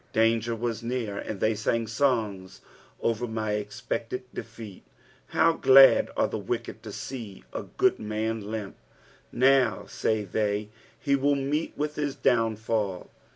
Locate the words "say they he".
9.85-11.15